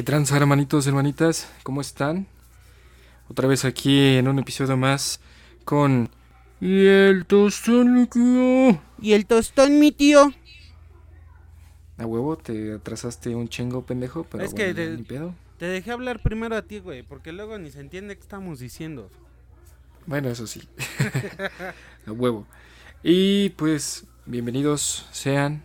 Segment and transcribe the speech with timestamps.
[0.00, 1.52] ¿Qué tranza, hermanitos, hermanitas?
[1.62, 2.26] ¿Cómo están?
[3.28, 5.20] Otra vez aquí en un episodio más
[5.66, 6.08] con...
[6.58, 8.80] Y el tostón, mi tío.
[8.98, 10.32] Y el tostón, mi tío.
[11.98, 15.34] A huevo, te atrasaste un chingo, pendejo, pero Es que ni pedo.
[15.58, 19.10] Te dejé hablar primero a ti, güey, porque luego ni se entiende qué estamos diciendo.
[20.06, 20.66] Bueno, eso sí.
[22.06, 22.46] a huevo.
[23.02, 25.62] Y pues, bienvenidos sean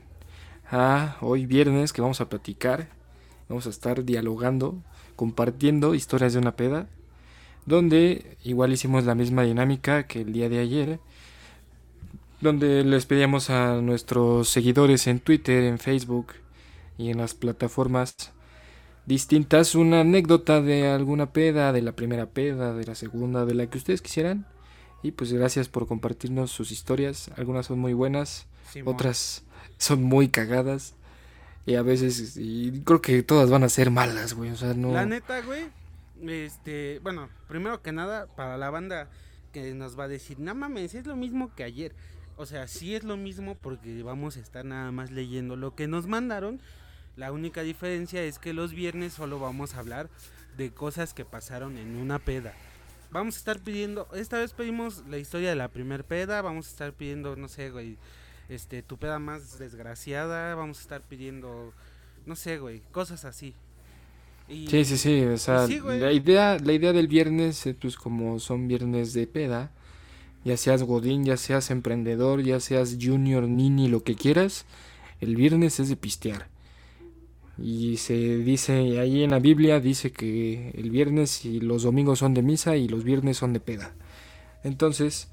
[0.69, 2.89] a hoy viernes que vamos a platicar.
[3.49, 4.81] Vamos a estar dialogando,
[5.15, 6.87] compartiendo historias de una peda.
[7.65, 10.99] Donde igual hicimos la misma dinámica que el día de ayer.
[12.41, 16.33] Donde les pedíamos a nuestros seguidores en Twitter, en Facebook
[16.97, 18.33] y en las plataformas
[19.05, 23.67] distintas una anécdota de alguna peda, de la primera peda, de la segunda, de la
[23.67, 24.45] que ustedes quisieran.
[25.03, 27.29] Y pues gracias por compartirnos sus historias.
[27.37, 28.47] Algunas son muy buenas,
[28.85, 29.43] otras
[29.77, 30.95] son muy cagadas.
[31.65, 34.51] Y a veces, y creo que todas van a ser malas, güey.
[34.51, 34.91] O sea, no.
[34.91, 35.65] La neta, güey,
[36.21, 39.09] este, bueno, primero que nada, para la banda
[39.51, 41.95] que nos va a decir, no mames, es lo mismo que ayer.
[42.37, 45.87] O sea, sí es lo mismo porque vamos a estar nada más leyendo lo que
[45.87, 46.59] nos mandaron.
[47.15, 50.09] La única diferencia es que los viernes solo vamos a hablar
[50.57, 52.53] de cosas que pasaron en una peda.
[53.11, 56.69] Vamos a estar pidiendo, esta vez pedimos la historia de la primer peda, vamos a
[56.71, 57.97] estar pidiendo, no sé, güey,
[58.49, 61.73] este, tu peda más desgraciada, vamos a estar pidiendo,
[62.25, 63.53] no sé, güey, cosas así.
[64.47, 65.23] Y- Sí, sí, sí.
[65.25, 65.99] O sea, Sí, güey.
[65.99, 69.71] la, idea, la idea del viernes, pues como son viernes de peda,
[70.43, 74.65] ya seas godín, ya seas emprendedor, ya seas junior, nini, lo que quieras,
[75.19, 76.47] el viernes es de pistear.
[77.57, 82.33] Y se dice, ahí en la Biblia dice que el viernes y los domingos son
[82.33, 83.93] de misa y los viernes son de peda.
[84.63, 85.29] Entonces,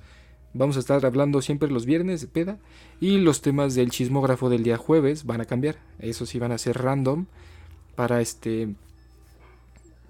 [0.55, 2.59] vamos a estar hablando siempre los viernes de peda
[3.01, 5.77] y los temas del chismógrafo del día jueves van a cambiar.
[5.99, 7.27] Eso sí van a ser random
[7.95, 8.75] para este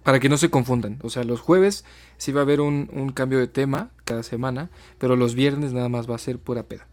[0.03, 0.99] para que no se confundan.
[1.03, 1.85] O sea, los jueves
[2.17, 5.89] sí va a haber un, un cambio de tema cada semana, pero los viernes nada
[5.89, 6.89] más va a ser pura peda.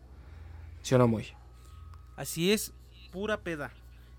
[0.83, 1.25] ¿Sí o no, muy?
[2.15, 2.73] Así es,
[3.11, 3.71] pura peda.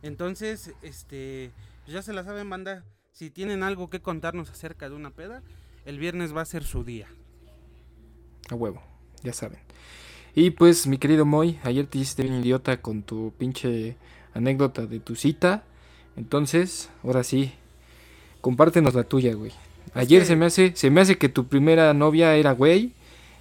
[0.02, 1.52] Entonces, este,
[1.86, 2.84] ya se la saben, banda.
[3.12, 5.42] Si tienen algo que contarnos acerca de una peda,
[5.84, 7.08] el viernes va a ser su día.
[8.48, 8.82] A huevo,
[9.22, 9.58] ya saben.
[10.34, 13.96] Y pues, mi querido Moy, ayer te hiciste bien idiota con tu pinche
[14.34, 15.64] anécdota de tu cita.
[16.16, 17.52] Entonces, ahora sí,
[18.40, 19.52] compártenos la tuya, güey.
[19.94, 22.92] Ayer se me hace, se me hace que tu primera novia era güey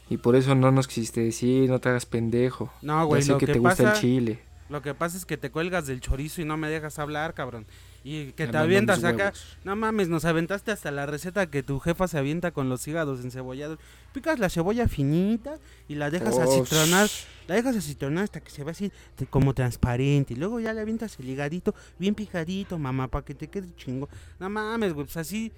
[0.09, 2.71] y por eso no nos quisiste decir, no te hagas pendejo.
[2.81, 4.39] No, Ya güey, sé lo que, que, te gusta pasa, el chile.
[4.69, 7.67] lo que pasa es que te cuelgas del chorizo y no me dejas hablar, cabrón.
[8.03, 9.25] Y que te avientas acá.
[9.25, 9.57] huevos.
[9.63, 13.23] No mames, nos aventaste hasta la receta que tu jefa se avienta con los hígados
[13.23, 13.77] encebollados.
[14.13, 17.09] Picas la cebolla finita y la dejas Oh, acitronar.
[17.47, 20.33] La dejas acitronar hasta que se vea así te- como transparente.
[20.33, 24.07] Y luego ya le avientas el higadito bien picadito, mamá, para que te quede chingo.
[24.39, 25.51] No mames, güey, pues así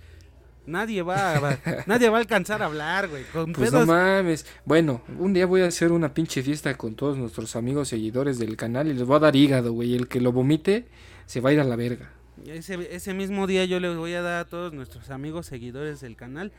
[0.66, 3.24] nadie va, a- nadie va a alcanzar a hablar, güey.
[3.32, 3.86] Con Pues pedos.
[3.86, 4.46] no mames.
[4.66, 8.56] Bueno, un día voy a hacer una pinche fiesta con todos nuestros amigos seguidores del
[8.58, 9.94] canal y les voy a dar hígado, güey.
[9.96, 10.88] El que lo vomite
[11.28, 12.10] se va a ir a la verga.
[12.46, 16.16] Ese, ese mismo día yo les voy a dar a todos nuestros amigos seguidores del
[16.16, 16.52] canal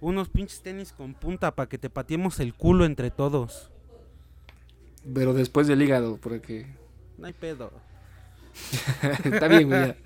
[0.00, 3.70] unos pinches tenis con punta para que te pateemos el culo entre todos.
[5.14, 6.66] Pero después del hígado, porque
[7.18, 7.72] No hay pedo.
[9.24, 9.94] está bien, güey.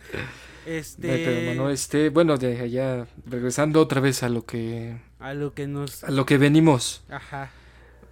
[0.67, 1.71] Este, No hay pedo, mano.
[1.71, 6.05] Este, bueno, de allá regresando otra vez a lo que a lo que nos...
[6.05, 7.03] a lo que venimos.
[7.09, 7.51] Ajá.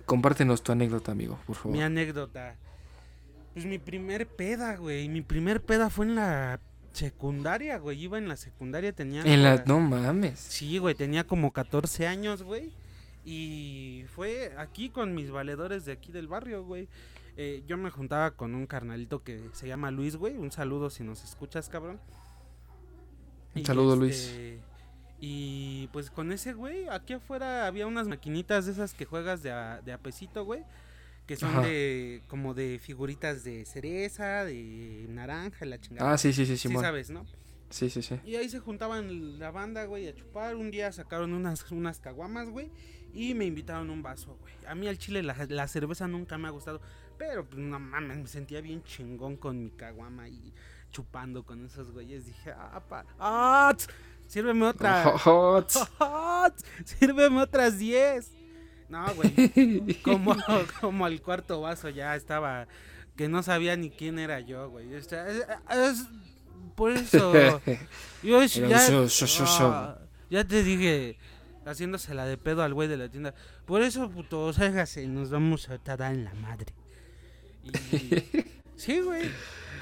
[0.07, 1.77] Compártenos tu anécdota, amigo, por favor.
[1.77, 2.57] Mi anécdota.
[3.53, 5.11] Pues mi primer peda, güey.
[5.11, 6.59] Mi primer peda fue en la
[6.93, 8.03] secundaria, güey.
[8.03, 9.23] Iba en la secundaria, tenía...
[9.23, 10.39] En la no mames.
[10.39, 12.73] Sí, güey, tenía como 14 años, güey.
[13.25, 16.89] Y fue aquí con mis valedores de aquí del barrio, güey.
[17.37, 20.37] Eh, yo me juntaba con un carnalito que se llama Luis, güey.
[20.37, 22.01] Un saludo si nos escuchas, cabrón.
[23.55, 24.29] Un saludo, Luis.
[24.29, 24.61] este,
[25.21, 29.53] Y pues con ese, güey, aquí afuera había unas maquinitas de esas que juegas de
[29.53, 30.65] a, de a pesito, güey.
[31.29, 31.61] Que son Ajá.
[31.61, 36.13] de como de figuritas de cereza, de naranja, la chingada.
[36.15, 36.83] Ah, sí, sí, sí, sí Simón.
[36.83, 37.25] sabes, ¿no?
[37.69, 38.19] Sí, sí, sí.
[38.25, 40.57] Y ahí se juntaban la banda, güey, a chupar.
[40.57, 42.71] Un día sacaron unas, unas caguamas, güey.
[43.13, 44.55] Y me invitaron un vaso, güey.
[44.67, 46.81] A mí al chile la, la cerveza nunca me ha gustado.
[47.19, 50.55] Pero, pues, no mames, me sentía bien chingón con mi caguama y
[50.91, 52.25] chupando con esos güeyes.
[52.25, 53.89] Dije, ah, pa, ah, tss,
[54.29, 55.05] sírveme otra.
[55.19, 55.71] Hot.
[56.01, 56.65] Ah, tss,
[56.99, 58.33] sírveme otras 10.
[58.89, 60.01] No, güey.
[60.03, 60.37] Como,
[60.81, 62.67] como al cuarto vaso ya estaba.
[63.17, 64.95] Que no sabía ni quién era yo, güey.
[64.95, 66.07] O sea, es- es-
[66.75, 67.33] por eso.
[68.23, 68.79] Yo ya,
[69.49, 69.99] ah,
[70.31, 71.17] ya te dije,
[71.67, 73.35] haciéndosela de pedo al güey de la tienda.
[73.67, 76.73] Por eso, puto, sálgase, nos vamos a dar en la madre.
[77.65, 78.45] Y,
[78.77, 79.29] sí, güey.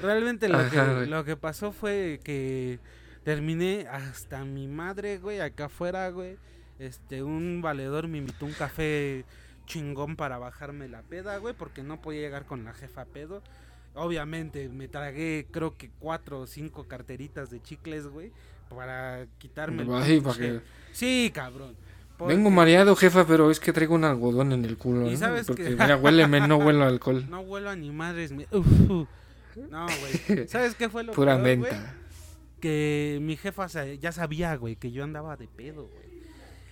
[0.01, 2.79] Realmente lo, Ajá, que, lo que pasó fue que
[3.23, 6.37] Terminé hasta mi madre, güey, acá afuera, güey.
[6.79, 9.25] Este, un valedor me invitó un café
[9.65, 13.41] chingón para bajarme la peda, güey, porque no podía llegar con la jefa pedo.
[13.95, 18.31] Obviamente me tragué creo que cuatro o cinco carteritas de chicles, güey,
[18.69, 20.61] para quitarme el Ay, para que-
[20.93, 21.75] Sí, cabrón.
[22.19, 25.07] Vengo mareado, jefa, pero es que traigo un algodón en el culo.
[25.09, 27.25] Y sabes Porque que- mira, huéleme, no huelo a alcohol.
[27.29, 28.31] No vuelo a ni madres.
[28.31, 29.07] me- Uf.
[29.69, 30.47] No, güey.
[30.47, 31.93] ¿Sabes qué fue lo Pura peor, menta.
[32.59, 33.67] Que mi jefa
[33.99, 36.06] ya sabía, güey, que yo andaba de pedo, güey.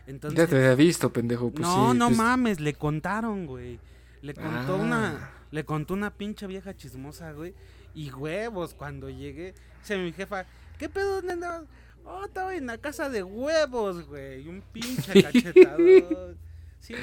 [0.08, 1.50] Entonces, Ya te había visto, pendejo.
[1.52, 3.80] Pues no, sí, no pues- mames, le contaron, güey.
[4.22, 4.82] Le contó Ah.
[4.82, 7.54] una, le contó una pinche vieja chismosa, güey.
[7.94, 10.46] Y huevos, cuando llegué, dice mi jefa,
[10.78, 11.64] ¿qué pedo dónde andabas?
[12.04, 14.48] Oh, estaba en la casa de huevos, güey.
[14.48, 16.36] Un pinche cachetador.
[16.80, 16.94] Sí,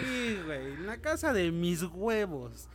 [0.45, 2.69] güey, en la casa de mis huevos.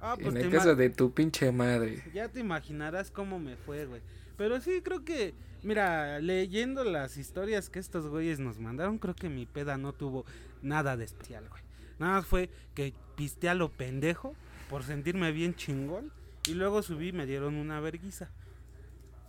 [0.00, 2.02] Ah, pues En la casa de tu pinche madre.
[2.14, 4.00] ya te imaginarás cómo me fue, güey.
[4.36, 5.34] Pero sí, creo que,
[5.64, 10.24] mira, leyendo las historias que estos güeyes nos mandaron, creo que mi peda no tuvo
[10.62, 11.62] nada de especial, güey.
[11.98, 14.34] Nada más fue que pisté a lo pendejo
[14.68, 16.12] por sentirme bien chingón
[16.46, 18.30] y luego subí y me dieron una verguiza.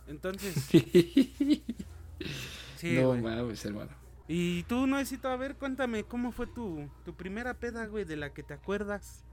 [0.06, 0.54] Entonces,
[2.76, 3.22] sí, no güey.
[3.22, 3.90] mames, hermano.
[4.28, 8.32] Y tú, Noecito, a ver, cuéntame, ¿cómo fue tu, tu primera peda, güey, de la
[8.32, 9.24] que te acuerdas?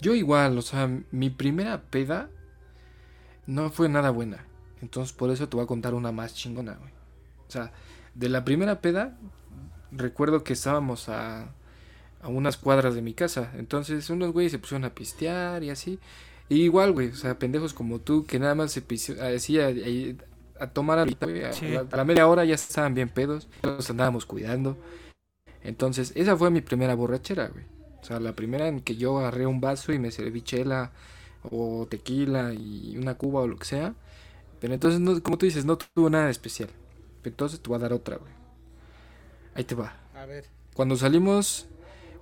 [0.00, 2.30] Yo igual, o sea, mi primera peda
[3.46, 4.44] no fue nada buena.
[4.82, 6.90] Entonces por eso te voy a contar una más chingona, güey.
[7.48, 7.72] O sea,
[8.14, 9.16] de la primera peda,
[9.92, 11.52] recuerdo que estábamos a,
[12.22, 13.52] a unas cuadras de mi casa.
[13.56, 15.98] Entonces unos güeyes se pusieron a pistear y así.
[16.48, 18.82] Y igual, güey, o sea, pendejos como tú que nada más se
[19.34, 21.06] así a, a- a tomar a,
[21.52, 21.74] Sí.
[21.74, 24.76] a la media hora ya estaban bien pedos, los andábamos cuidando.
[25.62, 27.64] Entonces, esa fue mi primera borrachera, güey.
[28.00, 30.90] O sea, la primera en que yo agarré un vaso y me serví chela
[31.50, 33.94] o tequila y una cuba o lo que sea.
[34.60, 36.68] Pero entonces, no, como tú dices, no tuvo nada de especial.
[37.24, 38.32] Entonces te voy a dar otra, güey.
[39.54, 39.94] Ahí te va.
[40.14, 40.46] A ver.
[40.74, 41.66] Cuando salimos,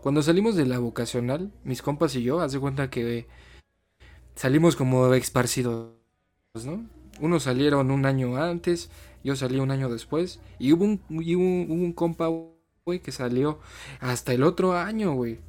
[0.01, 3.27] cuando salimos de la vocacional, mis compas y yo, haz de cuenta que
[4.35, 5.93] salimos como esparcidos,
[6.65, 6.87] ¿no?
[7.21, 8.91] Unos salieron un año antes,
[9.25, 12.29] yo salí un año después, y hubo un, y hubo, hubo un compa,
[12.87, 13.59] güey, que salió
[14.01, 15.41] hasta el otro año, güey.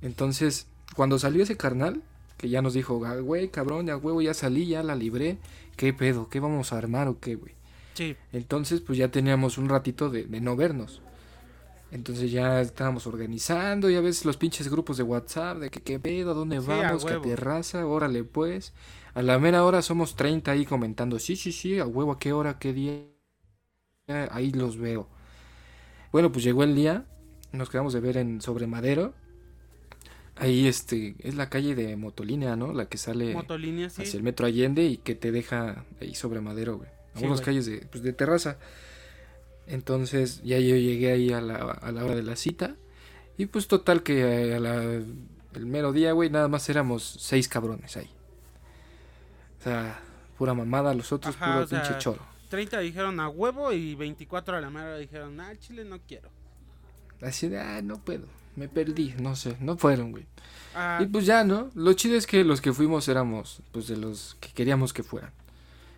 [0.00, 2.02] Entonces, cuando salió ese carnal,
[2.36, 5.38] que ya nos dijo, "Ah, güey, cabrón, ya huevo, ya salí, ya la libré,
[5.76, 6.28] ¿qué pedo?
[6.28, 7.54] ¿Qué vamos a armar o qué, güey?
[7.94, 11.02] Sí, Entonces, pues ya teníamos un ratito de, de no vernos.
[11.90, 16.34] Entonces ya estábamos organizando, ya ves los pinches grupos de WhatsApp, de que qué pedo,
[16.34, 18.74] dónde Sí, a vamos, qué terraza, órale pues.
[19.14, 22.32] A la mera hora somos 30 ahí comentando, sí, sí, sí, a huevo, a qué
[22.32, 23.04] hora, qué día,
[24.30, 25.08] ahí los veo.
[26.12, 27.04] Bueno, pues llegó el día,
[27.52, 29.14] nos quedamos de ver en Sobre Madero.
[30.36, 32.72] Ahí este, es la calle de Motolínea, ¿no?
[32.72, 34.02] La que sale motolínea, sí.
[34.02, 36.90] hacia el metro Allende y que te deja ahí sobre Madero, güey.
[37.14, 38.58] Algunas calles de, pues, de terraza.
[39.66, 42.76] Entonces ya yo llegué ahí a la, a la hora de la cita.
[43.38, 47.48] Y pues total que eh, a la- el mero día, güey, nada más éramos seis
[47.48, 48.10] cabrones ahí.
[49.60, 49.98] O sea,
[50.36, 52.22] pura mamada, los otros Ajá, puro o sea, pinche choro.
[52.50, 56.30] 30 dijeron a huevo y 24 a la mera dijeron, ah, chile no quiero.
[57.22, 60.26] Así de, ah, no puedo, me perdí, no sé, no fueron, güey.
[60.74, 61.70] Ah, Y pues ya, ¿no?
[61.74, 65.32] Lo chido es que los que fuimos éramos, pues, de los que queríamos que fueran.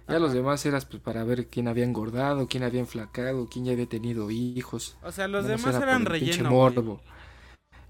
[0.06, 0.20] Ya Ajá.
[0.20, 3.88] los demás eras, pues, para ver quién había engordado, quién había enflacado, quién ya había
[3.88, 4.97] tenido hijos.
[5.02, 6.49] o sea, los demás era eran relleno.
[6.50, 6.61] güey.
[6.61, 7.00] morbo.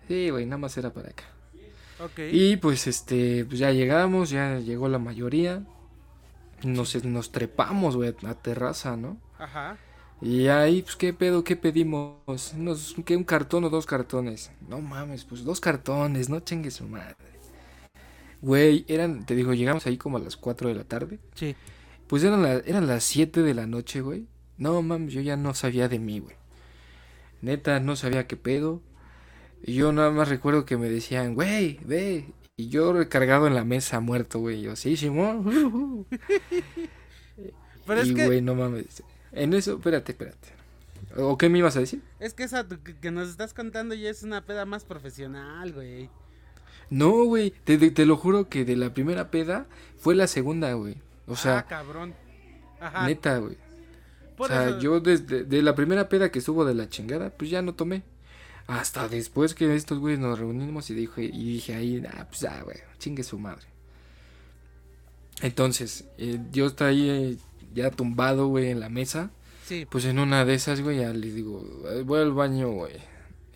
[0.08, 1.24] Sí, güey, nada más era para acá.
[2.30, 5.62] Y pues, este, pues ya llegamos, ya llegó la mayoría.
[6.62, 9.18] Nos, nos trepamos, güey, a terraza, ¿no?
[9.38, 9.76] Ajá.
[10.20, 11.44] Y ahí, pues, ¿qué pedo?
[11.44, 12.52] ¿Qué pedimos?
[12.56, 14.50] Unos, ¿qué, ¿Un cartón o dos cartones?
[14.68, 17.14] No mames, pues dos cartones, no chingue su madre.
[18.40, 21.18] Güey, eran, te digo, llegamos ahí como a las 4 de la tarde.
[21.34, 21.56] Sí.
[22.06, 24.26] Pues eran, la- eran las 7 de la noche, güey.
[24.58, 26.36] No mames, yo ya no sabía de mí, güey.
[27.42, 28.82] Neta, no sabía qué pedo.
[29.64, 32.32] Y yo nada más recuerdo que me decían, güey, ve.
[32.56, 34.62] Y yo recargado en la mesa, muerto, güey.
[34.62, 35.46] Yo, sí, Simón.
[35.46, 36.06] uh, uh".
[37.86, 39.02] Pero y, es que, güey, no mames.
[39.32, 40.48] En eso, espérate, espérate.
[41.16, 42.02] ¿O qué me ibas a decir?
[42.20, 42.66] es que esa
[43.00, 46.10] que nos estás contando ya es una peda más profesional, güey.
[46.90, 49.66] No, güey, te, te- lo juro que de la primera peda
[49.98, 50.96] fue la segunda, güey.
[51.26, 52.14] O ah, sea, cabrón.
[52.80, 53.06] Ajá.
[53.06, 53.56] neta, güey.
[54.38, 57.50] O sea, eso- yo desde de la primera peda que estuvo de la chingada, pues
[57.50, 58.02] ya no tomé.
[58.66, 62.62] Hasta después que estos güeyes nos reunimos y dije, y dije ahí, ah, pues ya,
[62.62, 63.66] güey, chingue su madre.
[65.40, 67.36] Entonces, eh, yo eh,
[67.78, 69.30] ya tumbado, güey, en la mesa.
[69.64, 69.86] Sí.
[69.90, 72.94] Pues en una de esas, güey, ya les digo, "Eh, voy al baño, güey.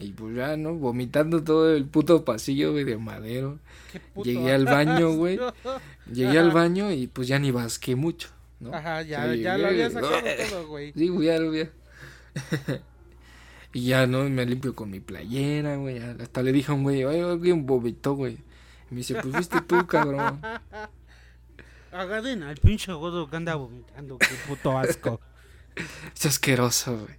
[0.02, 0.74] Y pues ya, ¿no?
[0.74, 3.60] Vomitando todo el puto pasillo, güey, de madero.
[3.92, 5.38] Qué puto Llegué al baño, güey.
[6.12, 8.74] Llegué al baño y pues ya ni vasqué mucho, ¿no?
[8.74, 10.12] Ajá, ya, lo había sacado
[10.50, 10.92] todo, güey.
[10.92, 11.70] Sí, güey, ya lo había.
[13.72, 14.28] y ya, ¿no?
[14.28, 15.98] Me limpio con mi playera, güey.
[15.98, 18.38] Hasta le dije a un güey, alguien vomitó, güey.
[18.90, 20.40] Y me dice, pues fuiste tú, cabrón.
[21.92, 25.20] Agarren al pinche gordo que anda vomitando, qué puto asco.
[26.14, 27.14] Es asqueroso, güey.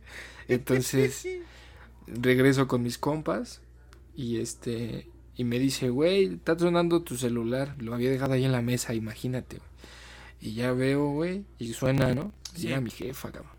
[0.47, 1.27] Entonces,
[2.05, 3.61] regreso con mis compas
[4.15, 7.75] y este y me dice, güey, está sonando tu celular.
[7.79, 9.69] Lo había dejado ahí en la mesa, imagínate, güey.
[10.41, 12.31] Y ya veo, güey, y suena, ¿no?
[12.55, 12.61] Y.
[12.61, 13.51] Llega mi jefa, cabrón.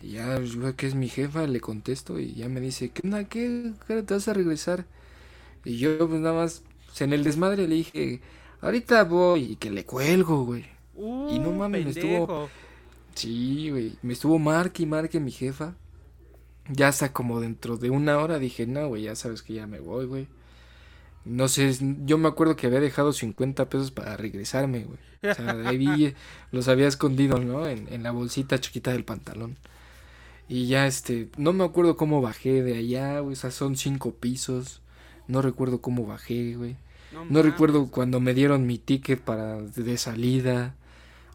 [0.00, 3.24] Y ya veo que es mi jefa, le contesto y ya me dice, ¿qué onda?
[3.24, 3.72] ¿Qué?
[3.86, 4.86] ¿Qué te vas a regresar?
[5.64, 8.20] Y yo pues nada más, pues, en el desmadre le dije,
[8.64, 10.66] ahorita voy y que le cuelgo, güey.
[11.26, 12.52] Y no Uh, mames, me estuvo-.
[13.14, 13.98] Sí, güey.
[14.02, 15.76] Me estuvo marque y marque mi jefa.
[16.68, 19.80] Ya hasta como dentro de una hora dije, no, güey, ya sabes que ya me
[19.80, 20.28] voy, güey.
[21.24, 24.98] No sé, yo me acuerdo que había dejado 50 pesos para regresarme, güey.
[25.30, 26.14] O sea, de ahí
[26.52, 27.66] los había escondido, ¿no?
[27.66, 29.56] En, en la bolsita chiquita del pantalón.
[30.48, 33.34] Y ya, este, no me acuerdo cómo bajé de allá, güey.
[33.34, 34.82] O sea, son cinco pisos.
[35.28, 36.76] No recuerdo cómo bajé, güey.
[37.28, 40.74] No recuerdo cuando me dieron mi ticket para de salida.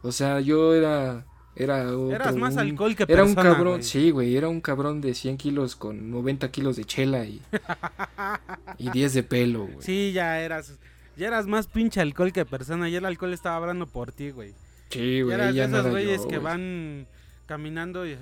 [0.02, 3.84] O sea, yo era era otro, Eras más un- alcohol que Era un persona, cabrón,
[3.84, 7.42] sí, güey, era un cabrón de 100 kilos con 90 kilos de chela y
[8.78, 9.82] y 10 de pelo, güey.
[9.82, 10.78] Sí, ya eras.
[11.18, 12.88] Ya eras más pinche alcohol que persona.
[12.88, 14.54] Ya el alcohol estaba hablando por ti, güey.
[14.90, 17.08] Sí, Ya güey, ya no esos güeyes que van
[17.46, 18.14] caminando y.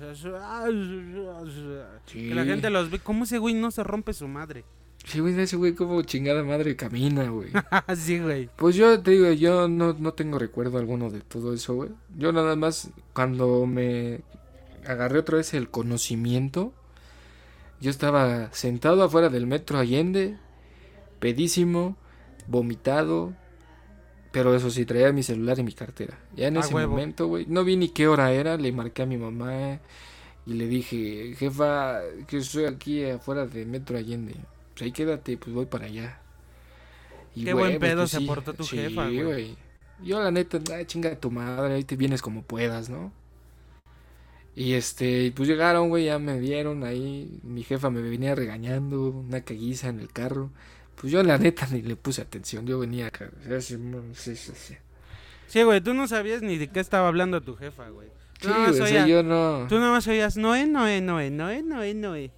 [2.06, 2.28] Sí.
[2.28, 2.98] Que la gente los ve.
[2.98, 4.64] ¿Cómo ese güey no se rompe su madre?
[5.08, 7.50] Sí, güey, ese güey como chingada madre camina, güey.
[7.96, 8.50] sí, güey.
[8.56, 11.90] Pues yo te digo, yo no, no tengo recuerdo alguno de todo eso, güey.
[12.16, 14.20] Yo nada más, cuando me
[14.86, 16.74] agarré otra vez el conocimiento,
[17.80, 20.36] yo estaba sentado afuera del metro Allende,
[21.20, 21.96] pedísimo,
[22.46, 23.34] vomitado,
[24.30, 26.18] pero eso sí, traía mi celular y mi cartera.
[26.36, 26.98] Ya en A ese huevo.
[26.98, 29.80] momento, güey, no vi ni qué hora era, le marqué a mi mamá
[30.46, 34.34] y le dije, jefa, que estoy aquí afuera del metro Allende.
[34.78, 36.20] Pues ahí quédate, pues voy para allá.
[37.34, 39.56] Y, Qué buen pues, pedo pues, se sí, portó tu sí, jefa, güey.
[40.04, 43.12] Yo la neta, chinga tu madre, ahí te vienes como puedas, ¿no?
[44.54, 49.40] Y este, pues llegaron, güey, ya me vieron ahí, mi jefa me venía regañando, una
[49.40, 50.50] caguiza en el carro.
[50.94, 53.30] Pues yo la neta ni le puse atención, yo venía acá.
[53.60, 53.76] sí,
[54.14, 54.76] sí, sí,
[55.48, 55.62] sí.
[55.64, 58.10] Güey, tú no sabías ni de qué estaba hablando tu jefa, güey.
[58.40, 59.66] Sí, güey, o sea, yo no.
[59.68, 62.37] Tú nada más oías Noé, Noé, Noé, Noé, Noé, Noé.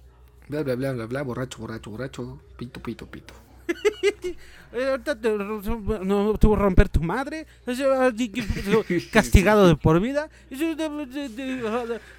[0.51, 3.33] Bla, bla, bla, bla, bla, borracho, borracho, borracho, pito, pito, pito.
[4.73, 7.45] Eh, ahorita te, no tuvo romper tu madre.
[9.11, 10.29] Castigado de por vida.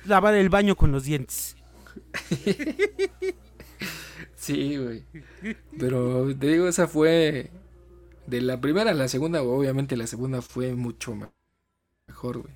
[0.05, 1.57] Lavar el baño con los dientes.
[4.35, 5.05] Sí, güey.
[5.79, 7.53] Pero te digo, esa fue.
[8.27, 11.31] De la primera a la segunda, obviamente la segunda fue mucho me-
[12.09, 12.55] mejor, güey.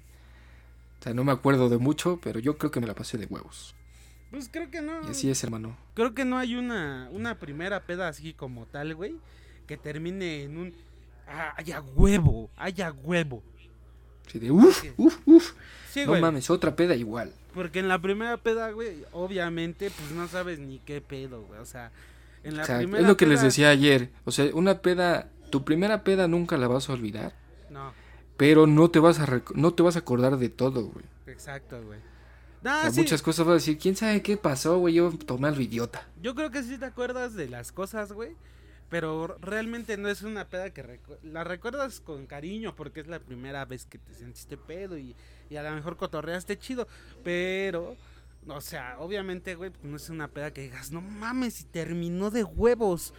[1.01, 3.27] O sea, no me acuerdo de mucho, pero yo creo que me la pasé de
[3.27, 3.76] huevos.
[4.31, 5.07] Pues creo que no.
[5.07, 5.77] Y así es, hermano.
[5.95, 9.17] Creo que no hay una, una primera peda así como tal, güey.
[9.67, 10.75] Que termine en un.
[11.29, 13.43] Ah, haya huevo, haya huevo.
[14.29, 15.53] Sí, de uff, uff, uff.
[15.91, 16.21] Sí, No güey.
[16.21, 17.33] mames, otra peda igual.
[17.55, 21.61] Porque en la primera peda, güey, obviamente, pues no sabes ni qué pedo, güey.
[21.61, 21.91] O sea,
[22.45, 24.11] en la Exacto, primera es lo que les decía ayer.
[24.25, 27.33] O sea, una peda, tu primera peda nunca la vas a olvidar,
[27.71, 27.93] No,
[28.37, 31.05] pero no te vas a no te vas a acordar de todo, güey.
[31.27, 31.99] exacto, güey.
[32.67, 33.01] O Ah, sea, sí.
[33.01, 34.95] muchas cosas vas a decir, ¿quién sabe qué pasó, güey?
[34.95, 36.07] Yo tomé a lo idiota.
[36.21, 38.37] Yo creo que sí te acuerdas de las cosas, güey.
[38.89, 43.19] Pero realmente no es una peda que recu- la recuerdas con cariño porque es la
[43.19, 45.17] primera vez que te sentiste pedo y,
[45.51, 46.87] y a lo mejor cotorreaste chido.
[47.25, 47.97] Pero,
[48.47, 52.45] o sea, obviamente, güey, no es una peda que digas, no mames, y terminó de
[52.45, 53.13] huevos.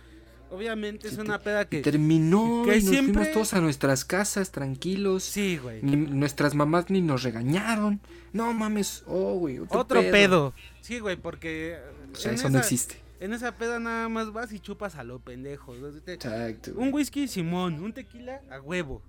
[0.49, 1.81] Obviamente es una peda que...
[1.81, 5.23] Terminó que y nos siempre- fuimos todos a nuestras casas tranquilos.
[5.23, 5.81] Sí, güey.
[5.81, 7.99] Ni- nuestras mamás ni nos regañaron.
[8.33, 9.59] No mames, oh, güey.
[9.59, 10.53] Otro, Otro pedo.
[10.81, 11.77] Sí, güey, porque...
[12.13, 12.95] O sea, en eso no esa- existe.
[13.19, 15.73] En esa peda nada más vas y chupas a lo pendejo.
[15.75, 15.89] ¿no?
[15.91, 16.71] Te- Exacto.
[16.77, 17.83] Un whisky, Simón.
[17.83, 19.01] Un tequila, a huevo.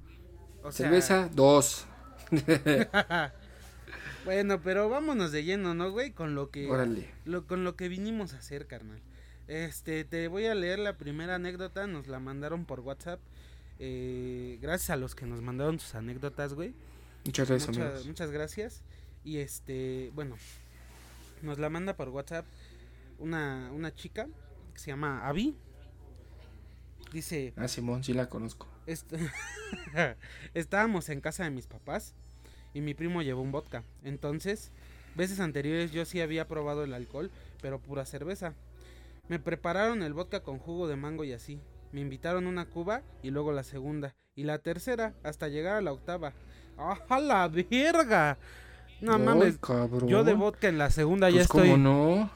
[0.62, 1.86] O sea, Cerveza, dos.
[4.24, 6.12] bueno, pero vámonos de lleno, ¿no, güey?
[6.12, 7.08] Con lo que Órale.
[7.24, 9.00] lo, con lo que vinimos a hacer, carnal.
[9.48, 13.20] Este, te voy a leer la primera anécdota, nos la mandaron por WhatsApp.
[13.78, 16.74] Eh, gracias a los que nos mandaron sus anécdotas, güey.
[17.24, 18.06] Muchas gracias, Muchas, amigos.
[18.06, 18.82] muchas gracias.
[19.24, 20.36] Y este, bueno,
[21.42, 22.44] nos la manda por WhatsApp
[23.18, 24.26] una, una chica
[24.74, 25.56] que se llama Abby.
[27.12, 28.68] Dice, Ah, Simón, sí la conozco.
[28.86, 29.12] Est-
[30.54, 32.14] Estábamos en casa de mis papás
[32.74, 33.82] y mi primo llevó un vodka.
[34.04, 34.70] Entonces,
[35.14, 37.30] veces anteriores yo sí había probado el alcohol,
[37.62, 38.54] pero pura cerveza.
[39.28, 41.60] Me prepararon el vodka con jugo de mango y así.
[41.92, 45.92] Me invitaron una cuba y luego la segunda y la tercera hasta llegar a la
[45.92, 46.32] octava.
[46.76, 48.38] ¡A la verga!
[49.00, 49.58] No mames.
[49.58, 50.08] cabrón.
[50.08, 51.70] Yo de vodka en la segunda ya Pues, estoy.
[51.70, 52.30] ¿cómo no?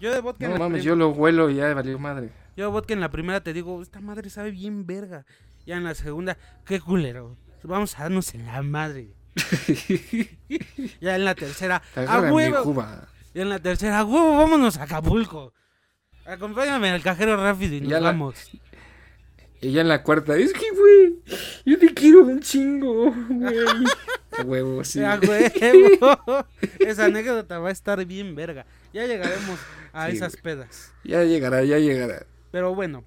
[0.00, 2.30] Yo de vodka en No la mames, yo lo huelo y ya valió madre.
[2.56, 5.24] Yo de vodka en la primera te digo, esta madre sabe bien verga.
[5.66, 7.36] Ya en la segunda, qué culero.
[7.62, 9.14] Vamos a darnos en la madre.
[11.00, 12.74] Ya en la tercera, a huevo.
[13.34, 15.52] Ya en la tercera, a huevo, vámonos a Acapulco.
[16.26, 18.50] Acompáñame al cajero rápido y nos Ya la- vamos.
[19.60, 21.14] Y ya en la cuarta, es que, güey,
[21.64, 23.56] yo te quiero un chingo, güey.
[24.38, 25.02] A huevo, sí.
[25.04, 26.46] A huevo.
[26.80, 28.66] Esa anécdota va a estar bien verga.
[28.92, 29.60] Ya llegaremos
[29.92, 30.42] a Sí, esas güey.
[30.42, 30.92] pedas.
[31.04, 32.26] Ya llegará, ya llegará.
[32.50, 33.04] Pero bueno.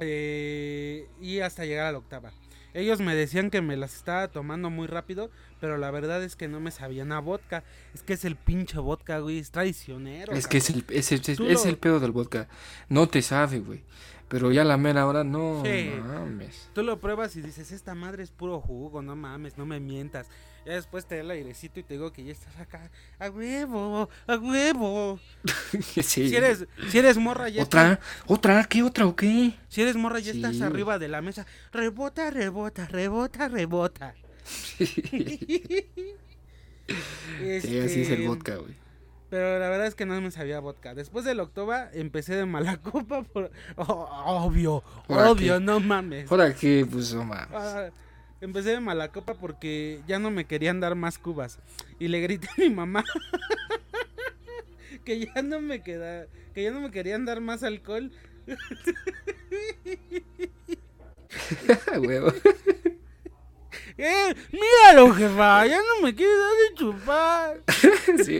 [0.00, 2.32] eh, y hasta llegar a la octava.
[2.74, 6.48] Ellos me decían que me las estaba tomando muy rápido, pero la verdad es que
[6.48, 7.64] no me sabían a vodka.
[7.94, 10.32] Es que es el pinche vodka, güey, es traicionero.
[10.32, 12.48] Es que es el, es, el- es- el pedo del vodka.
[12.88, 13.82] No te sabe, güey.
[14.28, 15.90] Pero ya la mera hora, no Sí.
[16.02, 16.70] mames.
[16.74, 20.28] Tú lo pruebas y dices, esta madre es puro jugo, no mames, no me mientas.
[20.64, 22.88] Ya después te da el airecito y te digo que ya estás acá.
[23.18, 25.18] A huevo, a huevo.
[26.02, 26.28] sí.
[26.28, 27.92] Si eres, si eres morra, ya ¿Otra?
[27.94, 28.64] estás- ¿Otra?
[28.64, 29.54] ¿Qué otra o qué?
[29.68, 31.46] si eres morra, ya Sí, estás arriba de la mesa.
[31.72, 34.14] Rebota, rebota, rebota, rebota.
[36.88, 38.74] Sí, así es el Este, vodka, güey.
[39.30, 40.94] Pero la verdad es que no me sabía vodka.
[40.94, 43.50] Después del octoba empecé de mala copa por...
[43.76, 44.08] Oh,
[44.44, 46.30] obvio, ¿Ahora obvio, no mames.
[46.30, 46.86] ¿Ahora qué?
[46.90, 47.48] Pues no mames.
[47.52, 47.88] Ah,
[48.42, 51.58] empecé de mala copa porque ya no me querían dar más cubas.
[51.98, 53.02] Y le grité a mi mamá
[55.04, 58.12] que ya no me queda, que ya no me querían dar más alcohol.
[61.98, 62.32] Huevo.
[63.98, 64.34] ¡Eh!
[64.52, 65.66] ¡Míralo, jefa!
[65.66, 67.62] Ya no me quiere dar de chupar.
[68.24, 68.38] Sí,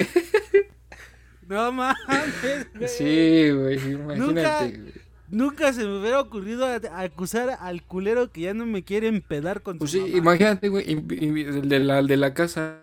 [1.47, 2.89] No mames, güey.
[2.89, 3.93] sí, güey.
[3.93, 4.93] Imagínate, Nunca- güey.
[5.33, 9.09] Nunca se me hubiera ocurrido a- a acusar al culero que ya no me quiere
[9.09, 10.17] empedar con Pues sí, mamá.
[10.19, 10.95] imagínate, güey.
[10.95, 12.83] de la, de la casa.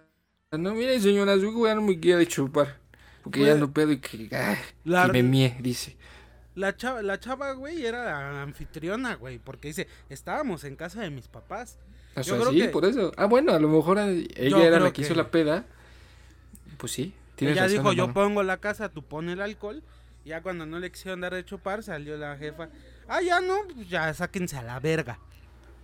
[0.52, 2.78] No, mire, señora, su hijo ya no me quiere chupar.
[3.24, 5.96] Porque ya no pedo y que, ay, la- que me mie, dice.
[6.56, 11.12] La chava, la chava, güey, era la anfitriona, güey, porque dice, estábamos en casa de
[11.12, 11.78] mis papás.
[12.16, 13.12] O Yo creo sí, que- por eso.
[13.16, 15.66] Ah, bueno, a lo mejor ella Yo era la que, hizo la peda.
[16.78, 19.84] Pues sí, tienes Ella razón, dijo, yo pongo la casa, tú pones el alcohol.
[20.26, 22.70] Ya cuando no le quisieron dar de chupar, salió la jefa.
[23.08, 25.20] Ah, ya no, pues ya sáquense a la verga.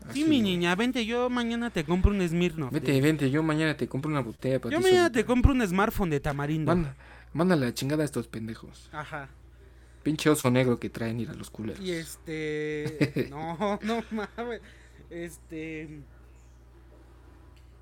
[0.04, 0.41] Sí, Así, mi güey.
[0.41, 2.71] niña, vente, yo mañana te compro un Smirnoff.
[2.71, 5.65] de- Vente, vente, yo mañana te compro una botella para Yo mañana te compro un
[5.67, 6.69] smartphone de tamarindo.
[6.76, 6.95] Manda,
[7.34, 8.89] manda la chingada a estos pendejos.
[8.91, 9.30] Ajá.
[10.04, 11.80] Pinche oso negro que traen ir a los culeros.
[11.84, 13.28] Y este.
[13.32, 14.62] No, no mames.
[15.10, 16.02] Este.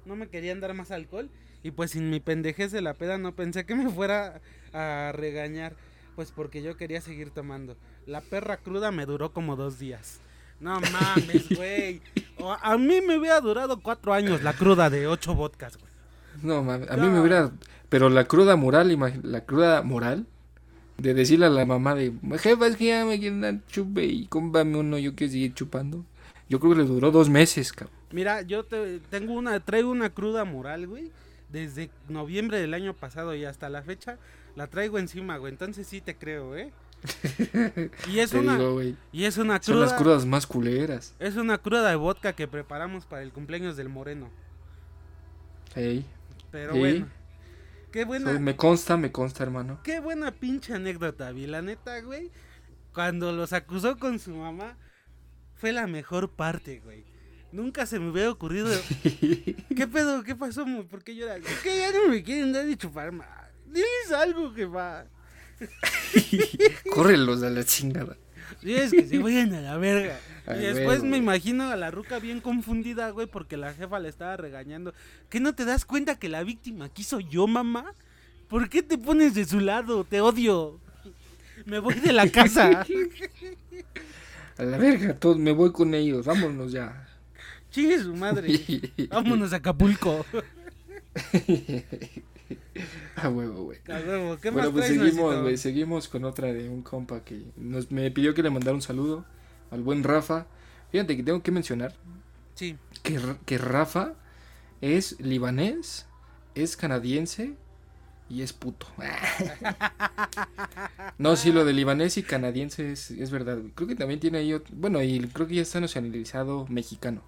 [0.05, 1.29] No me querían dar más alcohol.
[1.63, 4.39] Y pues sin mi pendejez de la peda no pensé que me fuera
[4.71, 5.75] a regañar.
[6.15, 7.75] Pues porque yo quería seguir tomando.
[8.05, 10.19] La perra cruda me duró como dos días.
[10.59, 12.01] No mames, güey.
[12.61, 15.91] A mí me hubiera durado cuatro años la cruda de ocho vodkas, güey.
[16.41, 17.51] No, mames, a mí me hubiera...
[17.89, 20.25] Pero la cruda moral, la cruda moral,
[20.97, 24.25] de decirle a la mamá de, jefa, es que ya me quieren dar chupe y
[24.27, 26.05] cómprame uno, yo quiero seguir chupando.
[26.49, 27.95] Yo creo que le duró dos meses, cabrón.
[28.11, 31.11] Mira, yo te, tengo una, traigo una cruda moral, güey.
[31.49, 34.17] Desde noviembre del año pasado y hasta la fecha
[34.55, 35.51] la traigo encima, güey.
[35.51, 36.71] Entonces sí te creo, ¿eh?
[38.09, 41.13] Y es Te una, digo, y es una Son cruda, las crudas más culeras.
[41.19, 44.29] es una cruda de vodka que preparamos para el cumpleaños del Moreno.
[45.75, 46.05] Ey,
[46.51, 47.07] Pero bueno,
[47.91, 49.79] qué buena, soy- me consta, me consta, hermano.
[49.83, 51.47] qué buena pinche anécdota, vi.
[51.47, 52.31] La neta, güey,
[52.93, 54.77] cuando los acusó con su mamá,
[55.55, 57.05] fue la mejor parte, güey.
[57.51, 58.69] Nunca se me hubiera ocurrido.
[59.03, 60.23] ¿Qué pedo?
[60.23, 60.65] ¿Qué pasó?
[60.89, 61.39] ¿Por qué lloras?
[61.39, 63.27] ¿Por qué ya no me quieren dar de chupar más?
[63.65, 65.05] Diles algo, jefa.
[66.91, 68.17] Córrelos a la chingada.
[68.61, 70.19] Diles que se vayan a la verga.
[70.45, 71.19] Ay, y después güey, me güey.
[71.21, 74.93] imagino a la ruca bien confundida, güey, porque la jefa le estaba regañando.
[75.29, 77.93] ¿Qué no te das cuenta que la víctima aquí soy yo, mamá?
[78.47, 80.03] ¿Por qué te pones de su lado?
[80.03, 80.79] Te odio.
[81.65, 82.85] Me voy de la casa.
[84.57, 87.07] A la verga, todos, me voy con ellos, vámonos ya.
[87.71, 88.59] Chingue su madre.
[89.09, 90.23] Vámonos a Acapulco.
[93.15, 93.79] A huevo, güey.
[93.87, 97.43] A huevo, ¿Qué Bueno, más pues seguimos, güey, seguimos con otra de un compa que
[97.55, 99.25] nos, me pidió que le mandara un saludo
[99.71, 100.47] al buen Rafa.
[100.91, 101.95] Fíjate que tengo que mencionar
[102.55, 102.77] Sí.
[103.01, 104.13] que, que Rafa
[104.81, 106.05] es libanés,
[106.55, 107.55] es canadiense
[108.29, 108.87] y es puto.
[111.17, 113.57] no, sí, lo de libanés y canadiense es, es verdad.
[113.59, 113.71] güey.
[113.71, 117.23] Creo que también tiene ahí, ot- bueno, y creo que ya está nacionalizado mexicano.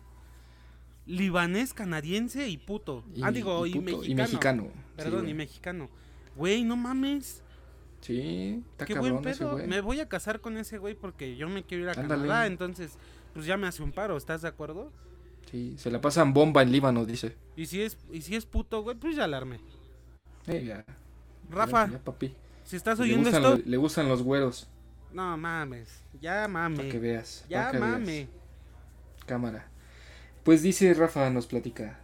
[1.08, 3.04] Libanés, canadiense y puto.
[3.13, 4.06] Y, ah, digo, y, puto, mexicano.
[4.12, 4.68] y mexicano.
[4.96, 5.89] Perdón, sí, y mexicano.
[6.36, 7.44] Güey, no mames.
[8.02, 9.52] Sí, está Qué cabrón buen ese pedo.
[9.54, 9.68] güey.
[9.68, 12.24] Me voy a casar con ese güey porque yo me quiero ir a Ándale.
[12.24, 12.48] Canadá.
[12.48, 12.98] Entonces,
[13.34, 14.15] pues ya me hace un paro.
[14.18, 14.91] ¿Estás de acuerdo?
[15.52, 17.36] Sí, se la pasan bomba en Líbano, dice.
[17.56, 19.60] Y si es, y si es puto, güey, pues ya alarme.
[20.48, 20.86] Eh, ya,
[21.50, 22.34] Rafa, ya, ya, papi.
[22.63, 24.68] si estás Le oyendo gustan, esto, los- le gustan los güeros,
[25.13, 27.00] no mames, ya para que mame.
[27.00, 27.46] veas.
[27.50, 27.89] Ya que veas.
[27.91, 28.28] mame.
[29.26, 29.68] Cámara.
[30.45, 31.97] Pues dice Rafa, nos platica.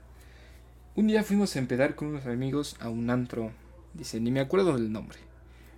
[0.96, 3.52] Un día fuimos a empedar con unos amigos a un antro.
[3.94, 5.20] Dice, ni me acuerdo del nombre.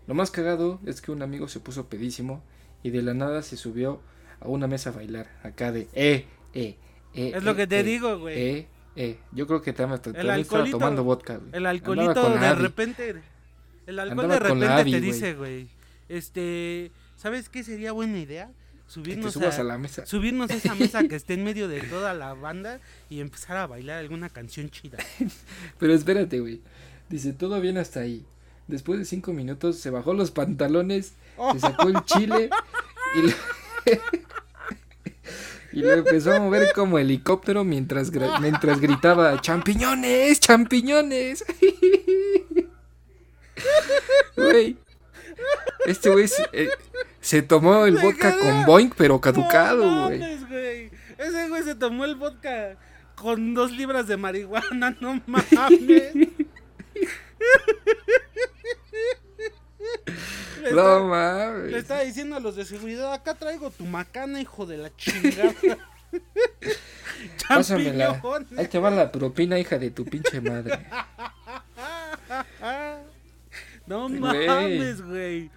[0.08, 2.41] Lo más cagado es que un amigo se puso pedísimo
[2.82, 3.99] y de la nada se subió
[4.39, 5.28] a una mesa a bailar.
[5.43, 6.78] Acá de, eh, eh,
[7.13, 7.34] eh.
[7.36, 8.39] Es lo eh, que te eh, digo, güey.
[8.39, 9.19] Eh, eh.
[9.34, 9.99] Yo creo que también,
[10.39, 11.36] estaba tomando vodka.
[11.36, 11.49] güey.
[11.52, 13.21] El alcoholito de repente.
[13.88, 15.67] El alcohol Andaba de repente Adi, te dice, güey.
[16.08, 16.93] Este.
[17.17, 18.54] ¿Sabes qué sería buena idea?
[18.94, 20.06] Subirnos a, a la mesa.
[20.06, 22.80] subirnos a esa mesa que esté en medio de toda la banda
[23.10, 25.00] y empezar a bailar alguna canción chida.
[25.80, 26.62] Pero espérate, güey.
[27.10, 28.24] Dice, todo bien hasta ahí.
[28.68, 31.14] Después de cinco minutos se bajó los pantalones,
[31.54, 32.52] se sacó el chile
[33.16, 33.32] y lo,
[35.74, 41.44] y lo empezó a mover como helicóptero mientras, mientras gritaba, champiñones, champiñones.
[44.38, 44.78] Güey.
[45.88, 46.70] Este güey eh,
[47.24, 50.20] se tomó el vodka con Boink, pero caducado, no güey.
[50.20, 50.92] mames, güey.
[51.18, 52.76] Ese güey se tomó el vodka
[53.16, 56.14] con dos libras de marihuana, no mames.
[60.62, 61.74] Le No está- Le mames.
[61.76, 65.54] estaba diciendo a los de seguridad, acá traigo tu macana, hijo de la chingada.
[67.50, 68.22] Pásamela.
[68.58, 70.80] Ahí te va la propina, hija de tu pinche madre.
[73.86, 75.52] No mames, güey.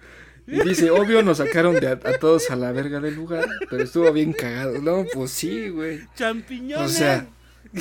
[0.47, 3.83] Y dice, obvio nos sacaron de a, a todos a la verga del lugar, pero
[3.83, 4.79] estuvo bien cagado.
[4.81, 6.01] No, pues sí, güey.
[6.15, 6.85] Champiñones.
[6.85, 7.27] O sea.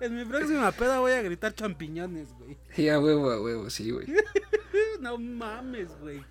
[0.00, 2.56] En mi próxima peda voy a gritar champiñones, güey.
[2.74, 4.06] Sí, a huevo, a huevo, sí, güey.
[5.00, 6.24] No mames, güey.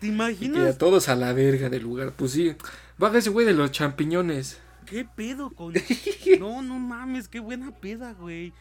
[0.00, 2.54] ¿Te Y que a imaginas todos a la verga del lugar, pues sí.
[2.96, 4.58] Baja ese güey de los champiñones.
[4.86, 5.74] qué pedo con.?
[6.38, 8.52] No, no mames, qué buena peda, güey.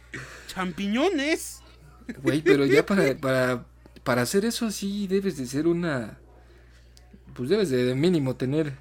[0.47, 1.61] Champiñones.
[2.23, 3.65] Güey, pero ya para, para,
[4.03, 6.19] para hacer eso sí debes de ser una...
[7.33, 8.73] Pues debes de, de mínimo tener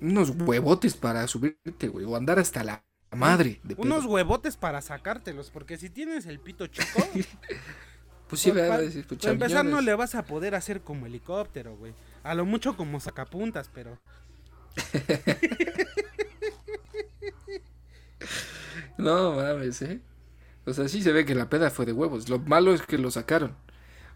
[0.00, 2.04] unos huevotes para subirte, güey.
[2.04, 2.84] O andar hasta la
[3.16, 3.60] madre.
[3.64, 4.12] De Unos pedo.
[4.12, 7.00] huevotes para sacártelos, porque si tienes el pito chico,
[8.28, 8.76] Pues sí, Pues, ¿verdad?
[8.76, 11.94] pa- Decir, pues, para empezar no le vas a poder hacer como helicóptero, güey.
[12.22, 13.98] A lo mucho como sacapuntas, pero...
[18.98, 20.00] No mames, ¿eh?
[20.68, 22.28] O sea, sí se ve que la peda fue de huevos.
[22.28, 23.56] Lo malo es que lo sacaron.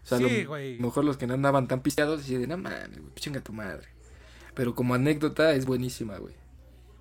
[0.03, 2.99] O sea, Sí, lo mejor los que no andaban tan pisteados y de, no mames,
[2.99, 3.87] güey, chinga tu madre.
[4.53, 6.35] Pero como anécdota es buenísima, güey.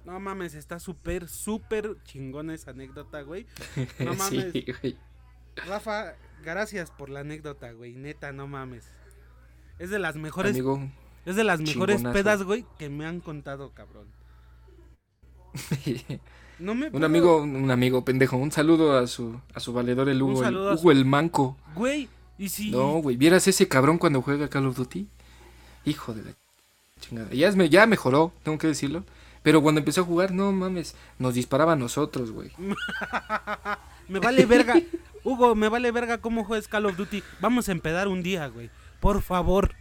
[0.05, 3.47] No mames, está súper, súper chingona esa anécdota, güey.
[3.99, 4.53] No mames.
[4.53, 4.97] sí, güey.
[5.67, 7.95] Rafa, gracias por la anécdota, güey.
[7.95, 8.87] Neta, no mames.
[9.79, 10.81] Es de las mejores, Amigo,
[11.27, 12.15] es de las mejores chingonazo.
[12.15, 14.07] pedas, güey, que me han contado, cabrón.
[16.59, 20.09] No me un puedo- amigo, un amigo pendejo, un saludo a su, a su valedor
[20.09, 21.57] el Hugo, el, Hugo su- el manco.
[21.75, 25.07] Güey, y si No, güey, ¿vieras ese cabrón cuando juega Call of Duty?
[25.85, 26.31] Hijo de la
[27.01, 27.29] chingada.
[27.33, 29.05] Ya, es me- ya mejoró, tengo que decirlo.
[29.43, 32.53] Pero cuando empezó a jugar, no mames, nos disparaba a nosotros, güey.
[34.09, 34.75] me vale verga.
[35.25, 37.23] Hugo, me vale verga cómo juegas Call of Duty.
[37.41, 38.71] Vamos a empedar un día, güey.
[39.01, 39.75] Por favor.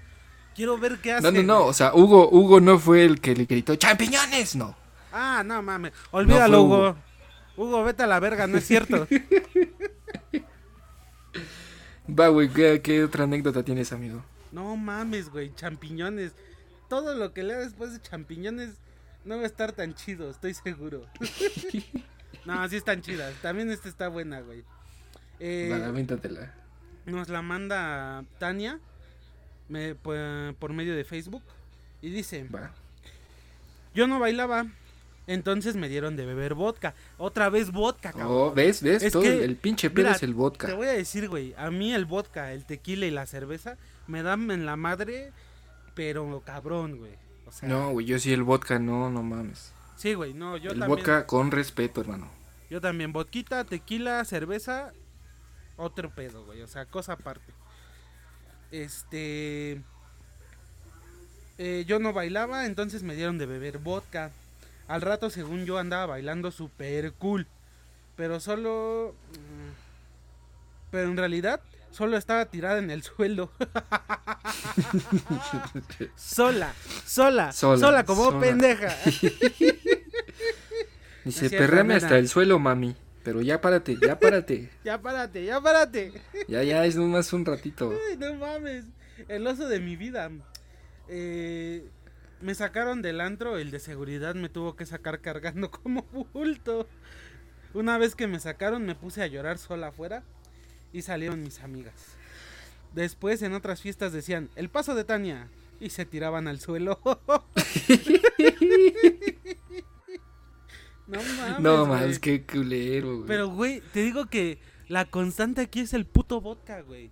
[0.55, 1.23] Quiero ver qué hace.
[1.23, 4.55] No, no, no, o sea, Hugo, Hugo no fue el que le gritó ¡Champiñones!
[4.55, 4.75] No.
[5.11, 5.93] Ah, no mames.
[6.11, 6.95] Olvídalo, No Hugo.
[7.57, 9.07] Hugo, vete a la verga, no es cierto.
[12.09, 14.23] Va, güey, ¿qué, qué otra anécdota tienes, amigo?
[14.51, 15.53] no mames, güey.
[15.55, 16.33] Champiñones.
[16.89, 18.71] Todo lo que lea después de champiñones
[19.23, 21.05] no va a estar tan chido, estoy seguro.
[22.45, 23.33] no, sí están chidas.
[23.41, 24.65] También esta está buena, güey.
[25.39, 26.53] Eh, avéntatela.
[27.05, 28.79] nos la manda Tania
[29.69, 30.17] me- por,
[30.59, 31.43] por medio de Facebook
[32.01, 32.71] y dice, Va.
[33.95, 34.65] yo no bailaba,
[35.27, 36.93] entonces me dieron de beber vodka.
[37.17, 38.27] Otra vez vodka, cabrón.
[38.31, 38.81] Oh, ¿ves?
[38.81, 39.03] ¿Ves?
[39.03, 40.73] Es Todo que, el pinche pedo mira, es el Te vodka.
[40.73, 44.49] voy a decir, güey, a mí el vodka, el tequila y la cerveza me dan
[44.51, 45.31] en la madre,
[45.95, 47.13] pero cabrón, güey.
[47.45, 49.71] O sea, No, güey, yo sí el vodka, no, no mames.
[49.97, 50.97] sí, güey, no, yo el también.
[50.97, 52.29] vodka con respeto, hermano.
[52.69, 54.93] Yo también, vodquita, tequila, cerveza,
[55.77, 57.53] otro pedo, güey, o sea, cosa aparte.
[58.71, 59.81] Este...
[61.57, 64.31] eh, yo no bailaba, entonces me dieron de beber vodka.
[64.91, 67.47] Al rato, según yo, andaba bailando super cool.
[68.15, 69.15] Pero solo...
[69.31, 73.51] mm, Pero en realidad, solo estaba tirada en el suelo.
[76.15, 76.73] sola,
[77.05, 78.39] sola, sola, Sola, como sola.
[78.39, 78.95] pendeja.
[81.25, 82.95] Dice, perrame hasta el suelo, mami.
[83.23, 84.69] Pero ya párate, ya párate.
[84.83, 86.11] ya párate, ya párate.
[86.47, 87.93] ya, ya, es nomás un ratito.
[88.09, 88.85] Ay, no mames.
[89.27, 90.31] El oso de mi vida.
[91.07, 91.87] Eh,
[92.41, 96.87] me sacaron del antro, el de seguridad me tuvo que sacar cargando como bulto.
[97.73, 100.23] Una vez que me sacaron me puse a llorar sola afuera
[100.91, 101.93] y salieron mis amigas.
[102.93, 105.47] Después en otras fiestas decían, el paso de Tania.
[105.79, 106.99] Y se tiraban al suelo.
[111.07, 111.59] no mames.
[111.59, 113.27] No mames, qué culero, güey.
[113.27, 117.09] Pero, güey, te digo que la constante aquí es el puto vodka, güey.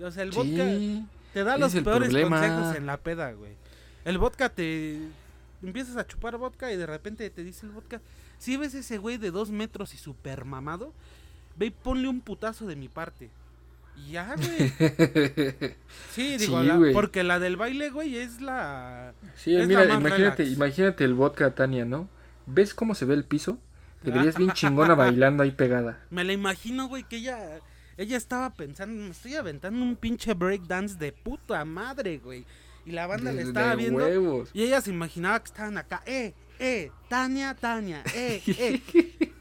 [0.00, 2.40] O sea, el vodka Sí, te da los peores problema.
[2.40, 3.52] consejos en la peda, güey.
[4.04, 4.98] El vodka te...
[5.62, 8.00] Empiezas a chupar vodka y de repente te dice el vodka...
[8.38, 10.92] Si ves ese güey de dos metros y super mamado,
[11.56, 13.30] ve y ponle un putazo de mi parte.
[13.96, 14.72] Y ya, güey.
[16.12, 16.92] Sí, digo, Sí, la- güey.
[16.92, 19.12] porque la del baile, güey, es la...
[19.36, 20.56] Sí, Es mira, la más imagínate, relax.
[20.56, 22.08] imagínate el vodka Tania, ¿no?
[22.46, 23.58] ¿Ves cómo se ve el piso?
[24.02, 26.00] Te verías bien chingona bailando ahí pegada.
[26.10, 27.38] Me la imagino, güey, que ella...
[27.98, 32.44] Ella estaba pensando, me estoy aventando un pinche breakdance de puta madre, güey.
[32.84, 33.98] Y la banda le estaba viendo.
[34.04, 34.50] huevos.
[34.52, 38.82] Y ella se imaginaba que estaban acá, eh, eh, Tania, Tania, eh, eh.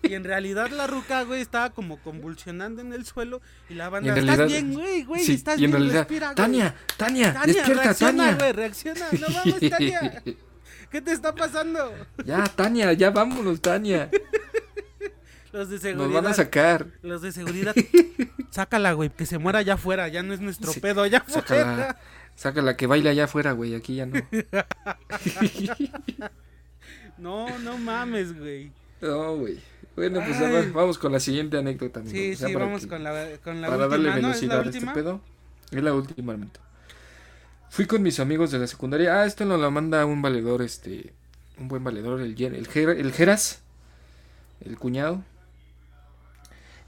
[0.03, 3.41] Y en realidad la ruca, güey, estaba como convulsionando en el suelo.
[3.69, 5.81] Y la Y banda, en estás realidad- bien, güey, güey, Sí, estás y en bien,
[5.83, 6.35] realidad, respira, güey.
[6.35, 8.37] Tania, Tania, Tania, despierta, reacciona, Tania.
[8.37, 9.05] güey, reacciona.
[9.19, 10.23] No mames, Tania.
[10.91, 11.93] ¿Qué te está pasando?
[12.25, 14.09] Ya, Tania, ya vámonos, Tania.
[15.53, 16.21] Los de Nos seguridad.
[16.21, 16.87] van a sacar.
[17.01, 17.75] Los de seguridad.
[18.51, 20.07] Sácala, güey, que se muera allá afuera.
[20.07, 21.97] Ya no es nuestro Sí, pedo, allá afuera.
[22.41, 24.19] Sácala, sácala que baila allá afuera, güey, aquí ya no.
[27.17, 28.71] No, no mames, güey.
[28.99, 29.59] No, güey.
[29.95, 30.71] Bueno, pues Ay.
[30.73, 32.15] vamos con la siguiente anécdota, amigo.
[32.15, 34.31] Sí, O sea, sí, para vamos que- con la, con la para última, darle ¿no?
[34.31, 35.21] ¿Es la velocidad a este pedo.
[35.71, 36.59] Es la última, hermanito.
[37.69, 39.21] Fui con mis amigos de la secundaria.
[39.21, 41.13] Ah, esto nos lo manda un valedor, este.
[41.59, 43.61] Un buen valedor, el, el, el Geras.
[44.61, 45.23] El cuñado.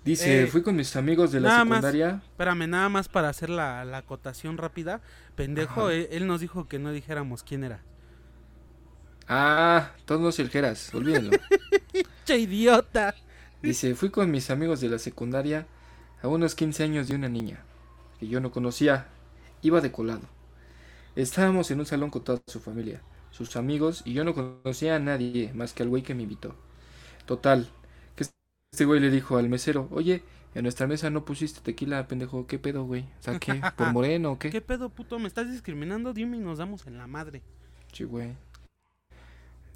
[0.04, 1.88] Dice, Eh, fui con mis amigos de la nada más.
[1.90, 2.22] secundaria.
[2.32, 5.02] Espérame, nada más para hacer la, la acotación rápida.
[5.36, 5.92] Pendejo, Ajá.
[5.92, 7.86] él, él nos dijo que no dijéramos quién era.
[9.28, 11.40] Ah, todos el Geras, olvídenlo.
[12.26, 13.14] ¡Che idiota!
[13.62, 15.68] Dice, fui con mis amigos de la secundaria
[16.22, 17.64] a unos 15 años de una niña
[18.20, 19.08] que yo no conocía.
[19.62, 20.30] Iba de colado.
[21.16, 25.00] Estábamos en un salón con toda su familia, sus amigos, y yo no conocía a
[25.00, 26.56] nadie más que al güey que me invitó.
[27.26, 27.70] Total,
[28.74, 30.24] este güey le dijo al mesero, oye,
[30.56, 33.04] en nuestra mesa no pusiste tequila, pendejo, ¿qué pedo, güey?
[33.20, 33.62] O sea, ¿qué?
[33.78, 34.50] ¿Por moreno o qué?
[34.50, 35.20] ¿Qué pedo, puto?
[35.20, 36.12] ¿Me estás discriminando?
[36.12, 37.44] Dime y nos damos en la madre.
[37.92, 38.36] Sí, güey.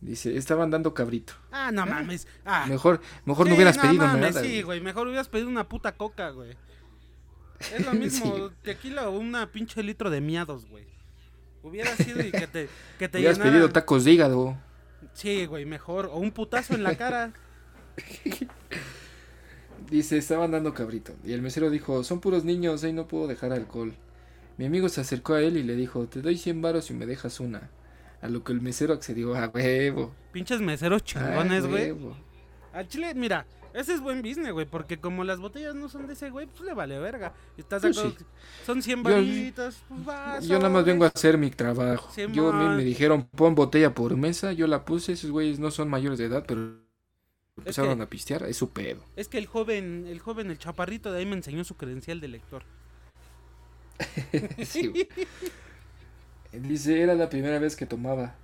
[0.01, 1.33] Dice, estaban dando cabrito.
[1.51, 2.27] Ah, no mames.
[2.43, 4.41] Ah, Mejor, mejor no hubieras pedido mames, nada.
[4.47, 4.81] Sí, güey.
[4.81, 6.55] mejor hubieras pedido una puta coca, güey.
[7.71, 8.53] Es lo mismo, Sí.
[8.63, 10.85] tequila o una pinche litro de miados, güey.
[11.61, 14.57] Hubiera sido y que te, que te Hubieras llenara- pedido tacos de hígado.
[15.13, 16.07] Sí, güey, mejor.
[16.07, 17.31] O un putazo en la cara.
[19.89, 21.13] Dice, estaban dando cabrito.
[21.23, 23.93] Y el mesero dijo, son puros niños, ahí no puedo dejar alcohol.
[24.57, 27.05] Mi amigo se acercó a él y le dijo, te doy 100 varos y me
[27.05, 27.69] dejas una.
[28.21, 30.11] A lo que el mesero accedió, a huevo.
[30.33, 31.91] Pinches meseros chingones, güey.
[31.91, 32.17] huevo".
[32.73, 36.13] Al chile, mira, ese es buen business, güey, porque como las botellas no son de
[36.13, 37.33] ese güey, pues le vale verga.
[37.55, 38.15] ¿Estás Pues sí.
[38.65, 42.11] Son 100 Yo- varitas, pues Yo nada más vengo a hacer mi trabajo.
[42.11, 42.33] Simón.
[42.33, 45.69] Yo a mí me dijeron, pon botella por mesa, yo la puse, esos güeyes no
[45.71, 46.75] son mayores de edad, pero
[47.57, 49.03] empezaron que- a pistear, es su pedo.
[49.15, 52.27] Es que el joven, el joven, el chaparrito de ahí me enseñó su credencial de
[52.27, 52.63] lector.
[54.65, 55.07] Sí.
[56.53, 58.35] Dice, era la primera vez que tomaba.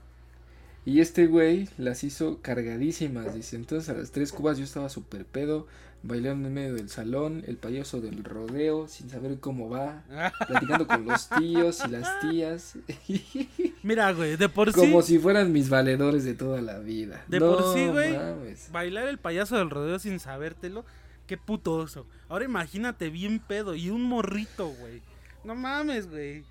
[0.86, 3.34] Y este güey las hizo cargadísimas.
[3.34, 5.67] Dice, entonces a las tres cubas yo estaba súper pedo,
[6.03, 10.03] bailando en medio del salón, el payaso del rodeo, sin saber cómo va,
[10.47, 12.75] platicando con los tíos y las tías.
[13.83, 17.23] Mira, güey, de por Como sí, si fueran mis valedores de toda la vida.
[17.27, 18.17] De No por sí, güey.
[18.17, 18.69] mames.
[18.71, 20.85] bailar el payaso del rodeo sin sabértelo,
[21.27, 22.05] qué puto oso.
[22.29, 25.01] Ahora imagínate bien pedo y un morrito, güey.
[25.43, 26.43] No mames, güey.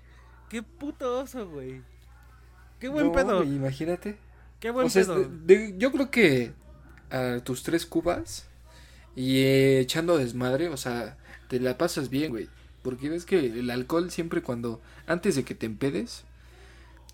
[0.49, 1.81] Qué puto oso, güey.
[2.79, 3.43] Qué buen No, pedo.
[3.43, 4.17] imagínate.
[4.59, 5.19] Qué buen O sea, pedo.
[5.19, 6.53] de- de- yo creo que
[7.09, 8.47] a tus tres cubas
[9.15, 11.17] y eh, echando desmadre, o sea,
[11.49, 12.49] te la pasas bien, güey.
[12.81, 16.25] Porque ves que el alcohol siempre cuando, antes de que te empedes,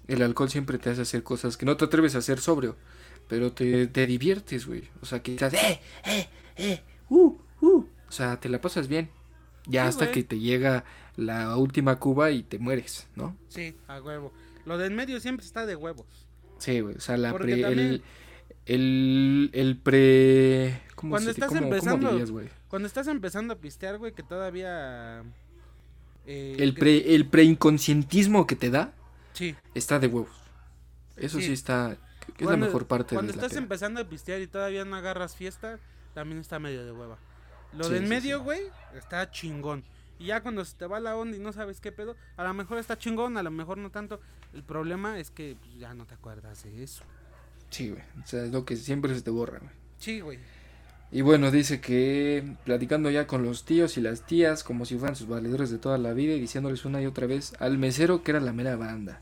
[0.08, 2.76] el alcohol siempre te hace hacer cosas que no te atreves a hacer sobrio,
[3.28, 4.84] pero te, te diviertes, güey.
[5.02, 7.86] O sea, que estás, eh, eh, eh, uh, uh.
[8.08, 9.10] O sea, te la pasas bien.
[9.68, 10.14] Ya Sí, hasta güey.
[10.16, 10.84] que te llega
[11.16, 13.36] la última cuba y te mueres, ¿no?
[13.50, 14.34] Sí, a huevo.
[14.66, 16.08] Lo de en medio siempre está de huevos.
[16.58, 18.04] Sí, güey, o sea, la pre, también- el,
[18.74, 20.82] el, el pre...
[20.96, 22.50] ¿Cómo, Cuando se- estás cómo- cómo empezando- dirías, güey?
[22.68, 25.24] Cuando estás empezando a pistear, güey, que todavía...
[26.26, 28.94] eh, El que- pre, el preinconscientismo que te da
[29.34, 29.56] Sí.
[29.74, 30.32] está de huevos.
[31.18, 31.54] Eso sí, Sí.
[31.54, 31.94] está...
[31.94, 35.36] Es Cuando- la mejor parte Cuando de estás empezando a pistear y todavía no agarras
[35.36, 35.80] fiesta,
[36.14, 37.18] también está medio de hueva.
[37.74, 38.62] Lo Sí, de en sí, medio, güey,
[38.96, 39.84] está chingón.
[40.20, 42.54] Y ya cuando se te va la onda y no sabes qué pedo, a lo
[42.54, 44.20] mejor está chingón, a lo mejor no tanto.
[44.54, 47.04] El problema es que pues, ya no te acuerdas de eso.
[47.70, 48.02] Sí, güey.
[48.24, 49.72] O sea, es lo que siempre se te borra, güey.
[50.00, 50.40] Sí, güey.
[51.12, 55.16] Y bueno, dice que platicando ya con los tíos y las tías, como si fueran
[55.16, 58.32] sus valedores de toda la vida, y diciéndoles una y otra vez al mesero que
[58.32, 59.22] era la mera banda.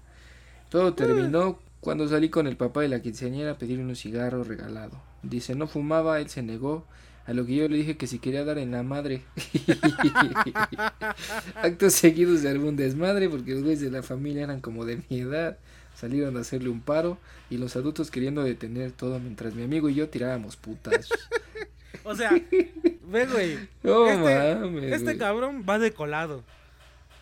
[0.69, 5.01] Todo terminó cuando salí con el papá de la quinceañera a pedirle un cigarro regalado.
[5.23, 6.85] Dice, no fumaba, él se negó,
[7.25, 9.23] a lo que yo le dije que si quería dar en la madre.
[11.55, 15.19] Actos seguidos de algún desmadre, porque los güeyes de la familia eran como de mi
[15.19, 15.57] edad.
[15.99, 17.17] Salieron a hacerle un paro
[17.49, 21.09] y los adultos queriendo detener todo mientras mi amigo y yo tirábamos putas.
[22.03, 23.57] O sea, ve, güey.
[23.83, 25.17] No este, mames, este güey.
[25.17, 26.43] cabrón va de colado.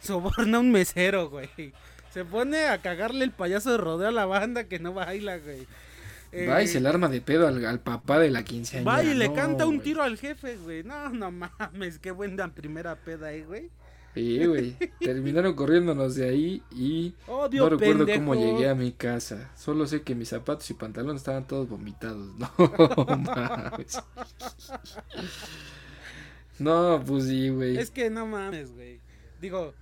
[0.02, 1.50] Soborna a un mesero, güey.
[2.14, 5.66] Se pone a cagarle el payaso de rodeo a la banda que no baila, güey.
[6.32, 8.92] Eh, Va y se le arma de pedo al, al papá de la quinceañera.
[8.92, 9.86] va y le no, canta un güey.
[9.86, 10.84] tiro al jefe, güey.
[10.84, 13.72] No, no mames, qué buena primera peda ahí, güey.
[14.15, 14.75] Sí, güey.
[14.99, 18.19] Terminaron corriéndonos de ahí y no recuerdo pendejo.
[18.19, 19.51] cómo llegué a mi casa.
[19.56, 22.30] Solo sé que mis zapatos y pantalones estaban todos vomitados.
[22.39, 24.01] No mames.
[26.60, 27.78] No, pues sí, güey.
[27.78, 29.01] Es que no mames, güey.
[29.41, 29.73] Digo,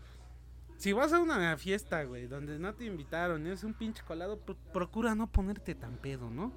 [0.78, 4.38] si vas a una fiesta, güey, donde no te invitaron y es un pinche colado,
[4.40, 6.52] pro- procura no ponerte tan pedo, ¿no?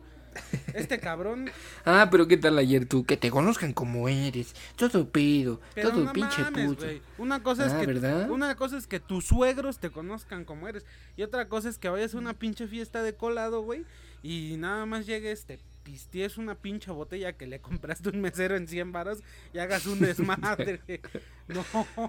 [0.75, 1.51] Este cabrón,
[1.85, 3.05] Ah, pero ¿qué tal ayer tú?
[3.05, 4.55] Que te conozcan como eres.
[4.77, 5.61] Todo pedo.
[5.75, 6.87] pero todo no pinche mames, puto.
[7.19, 8.31] Una cosa es Ah, que ¿verdad?
[8.31, 10.85] una cosa es que tus suegros te conozcan como eres
[11.17, 13.85] y otra cosa es que vayas a una pinche fiesta de colado, güey,
[14.23, 18.67] y nada más llegues te pistees una pinche botella que le compraste un mesero en
[18.67, 19.23] 100 varos
[19.55, 20.81] y hagas un desmadre.
[21.49, 21.65] no,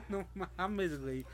[0.10, 1.26] no mames, güey.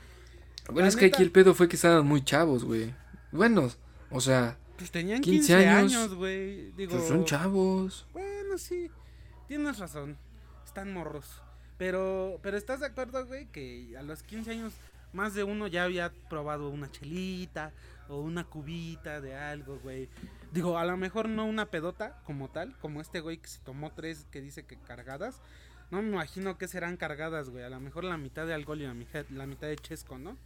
[0.66, 2.94] Bueno, La es que aquí el pedo fue que estaban muy chavos, güey.
[3.32, 3.68] Bueno,
[4.10, 6.72] o sea, Pues tenían 15 15, años, güey.
[6.72, 8.06] Digo, pues son chavos.
[8.12, 8.90] Bueno, sí.
[9.46, 10.16] Tienes razón.
[10.64, 11.42] Están morros.
[11.78, 13.46] Pero, pero ¿estás de acuerdo, güey?
[13.46, 14.74] Que a los 15 años
[15.12, 17.72] más de uno ya había probado una chelita
[18.08, 20.08] o una cubita de algo, güey.
[20.52, 23.92] Digo, a lo mejor no una pedota como tal, como este güey que se tomó
[23.92, 25.40] tres que dice que cargadas.
[25.90, 27.64] No me imagino que serán cargadas, güey.
[27.64, 30.36] A lo mejor la mitad de alcohol y la mitad, la mitad de chesco, ¿no?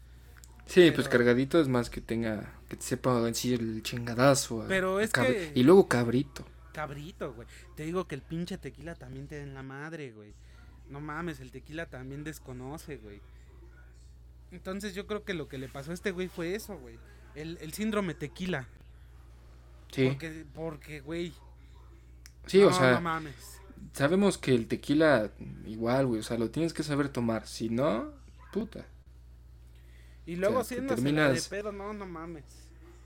[0.68, 4.64] Sí, Pero- pues cargadito es más que tenga, que te sepa decir el chingadazo.
[4.68, 6.44] Pero a es que- Y luego cabrito.
[6.72, 7.48] Cabrito, güey.
[7.74, 10.34] Te digo que el pinche tequila también te da en la madre, güey.
[10.90, 13.20] No mames, el tequila también desconoce, güey.
[14.50, 16.98] Entonces yo creo que lo que le pasó a este güey fue eso, güey.
[17.34, 18.66] El, el síndrome tequila.
[19.90, 21.32] Sí, Porque, porque, güey.
[22.46, 23.60] sí, o no, sea, No mames.
[23.94, 25.30] sabemos que el tequila
[25.66, 27.46] igual, güey, o sea, lo tienes que saber tomar.
[27.46, 28.12] Si no,
[28.52, 28.86] puta.
[30.28, 32.44] Y luego siendo terminas- de pedo, no, no mames.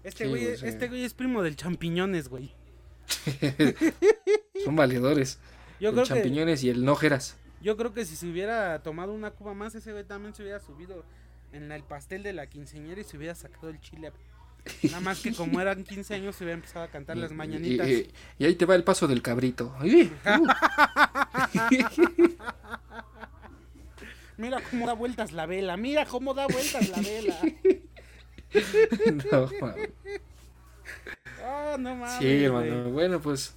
[0.02, 2.52] Este Sí, güey, güey, o sea- este güey es primo del champiñones, güey.
[4.64, 5.38] Son valedores.
[5.80, 7.36] Yo el creo que champiñones y el nojeras.
[7.60, 10.58] Yo creo que si se hubiera tomado una cuba más, ese güey también se hubiera
[10.58, 11.04] subido
[11.52, 14.10] en el pastel de la quinceañera y se hubiera sacado el chile.
[14.84, 17.86] Nada más que como eran 15 años se hubiera empezado a cantar las mañanitas.
[17.88, 19.72] Y, y- y ahí te va el paso del cabrito.
[24.38, 27.38] Mira cómo da vueltas la vela, mira cómo da vueltas la vela.
[29.32, 29.90] No, mames.
[31.42, 32.18] Ah, no mames.
[32.18, 32.90] sí, hermano.
[32.90, 33.54] Bueno, pues.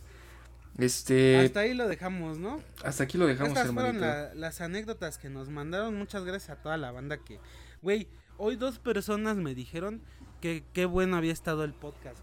[0.78, 1.38] Este.
[1.38, 2.62] Hasta ahí lo dejamos, ¿no?
[2.84, 4.30] Hasta aquí lo dejamos, Estas fueron hermanito.
[4.30, 5.96] la- las anécdotas que nos mandaron.
[5.98, 7.40] Muchas gracias a toda la banda que...
[7.82, 8.08] Güey,
[8.38, 10.02] hoy dos personas me dijeron
[10.42, 12.20] que qué bueno había estado el podcast,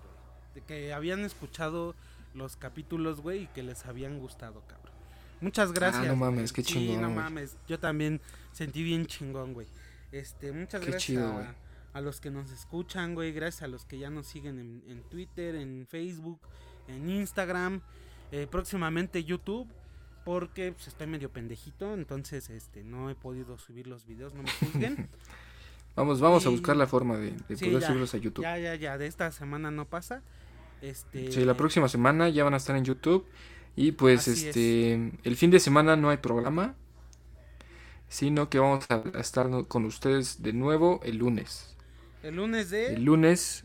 [0.54, 0.64] güey.
[0.66, 1.94] Que habían escuchado
[2.34, 4.81] los capítulos, güey, y que les habían gustado, cabrón.
[5.42, 6.04] Muchas gracias.
[6.04, 7.16] Ah, no mames, qué Sí, chingón, no güey.
[7.16, 7.56] mames.
[7.68, 8.20] Yo también
[8.52, 9.66] sentí bien chingón, güey.
[10.12, 11.44] Este, muchas Qué gracias chido,
[11.92, 13.32] a- los que nos escuchan, güey.
[13.32, 16.38] Gracias a los que ya nos siguen en, en Twitter, en Facebook,
[16.88, 17.80] en Instagram.
[18.30, 19.68] eh, próximamente YouTube.
[20.24, 21.92] Porque pues, estoy medio pendejito.
[21.94, 24.32] Entonces, este, no he podido subir los videos.
[24.34, 25.08] No me juzguen.
[25.96, 28.42] Vamos, vamos a buscar la forma de, de Sí, poder ya, subirlos a YouTube.
[28.42, 28.96] ya, ya, ya.
[28.96, 30.22] De esta semana no pasa.
[30.80, 31.30] Este.
[31.30, 33.26] Sí, la próxima semana ya van a estar en YouTube.
[33.76, 36.74] Y pues Así este el fin de semana no hay programa.
[38.08, 41.74] Sino que vamos a estar con ustedes de nuevo el lunes.
[42.22, 42.94] El lunes de.
[42.94, 43.64] El lunes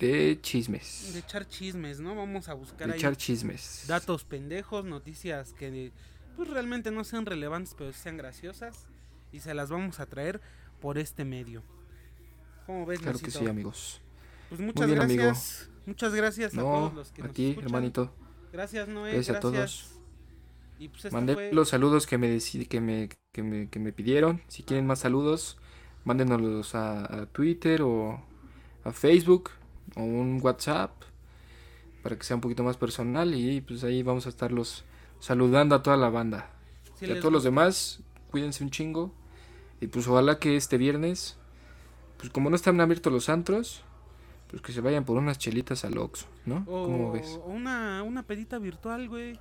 [0.00, 1.14] de De chismes.
[1.14, 2.16] echar chismes, ¿no?
[2.16, 3.84] Vamos a buscar De ahí echar chismes.
[3.86, 5.92] datos pendejos, noticias que
[6.34, 8.86] pues realmente no sean relevantes, pero sean graciosas.
[9.30, 10.40] Y se las vamos a traer
[10.80, 11.62] por este medio.
[12.66, 14.00] ¿Cómo ves, Claro que sí, amigos.
[14.48, 15.22] Pues muchas bien, amigo.
[15.24, 15.70] gracias.
[15.86, 17.68] Muchas gracias a No, todos los que a nos ti, escuchan.
[17.68, 18.14] hermanito.
[18.52, 19.12] Gracias, Noé.
[19.14, 19.88] Gracias a todos.
[20.78, 23.92] Y pues Mandé fue- los saludos que me, deci- que me, que me, que me
[23.92, 24.42] pidieron.
[24.48, 25.56] Si quieren más saludos,
[26.04, 28.20] mándenos a, a Twitter o
[28.84, 29.50] a Facebook
[29.96, 30.90] o un WhatsApp
[32.02, 34.84] para que sea un poquito más personal y pues ahí vamos a estarlos
[35.20, 36.50] saludando a toda la banda.
[37.00, 38.00] y a todos los demás,
[38.30, 39.12] cuídense un chingo
[39.80, 41.36] Y pues ojalá que este viernes,
[42.18, 43.84] pues como no están abiertos los antros,
[44.52, 46.58] pues que se vayan por unas chelitas al Oxxo, ¿no?
[46.68, 47.40] O, ¿Cómo ves?
[47.46, 49.32] una, una pedita virtual, güey.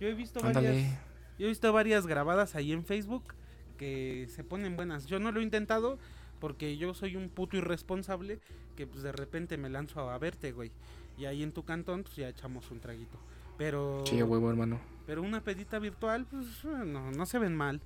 [0.00, 0.68] Yo he visto Ándale.
[0.68, 1.00] varias.
[1.38, 3.34] Yo he visto varias grabadas ahí en Facebook
[3.76, 5.06] que se ponen buenas.
[5.06, 5.98] Yo no lo he intentado
[6.40, 8.40] porque yo soy un puto irresponsable
[8.76, 10.70] que pues de repente me lanzo a verte, güey.
[11.18, 13.18] Y ahí en tu cantón pues ya echamos un traguito.
[13.58, 14.80] Pero Sí, huevo, hermano.
[15.06, 17.80] pero una pedita virtual pues no no se ven mal.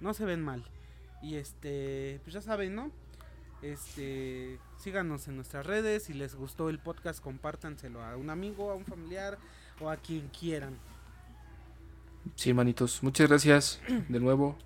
[0.00, 0.64] No se ven mal.
[1.22, 2.90] Y este, pues ya saben, ¿no?
[3.62, 8.74] Este, síganos en nuestras redes, si les gustó el podcast compártanselo a un amigo, a
[8.74, 9.38] un familiar
[9.80, 10.76] o a quien quieran.
[12.34, 13.02] Sí, hermanitos.
[13.02, 14.56] Muchas gracias de nuevo.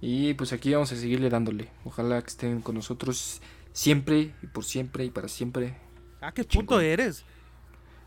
[0.00, 1.68] Y pues aquí vamos a seguirle dándole.
[1.84, 3.40] Ojalá que estén con nosotros
[3.72, 5.76] siempre y por siempre y para siempre.
[6.20, 6.66] Ah, qué Chingón.
[6.66, 7.24] puto eres.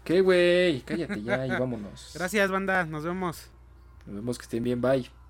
[0.04, 0.82] ¿Qué, güey?
[0.82, 2.12] Cállate ya y vámonos.
[2.16, 3.50] Gracias, banda, nos vemos.
[4.06, 4.82] Nos vemos que estén bien.
[4.82, 5.21] Bye.